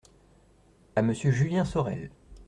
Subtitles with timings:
[0.95, 2.09] à Monsieur Julien Sorel.